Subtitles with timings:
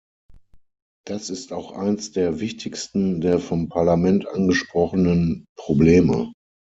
[1.05, 6.33] Das ist auch eins der wichtigsten der vom Parlament angesprochenen Probleme.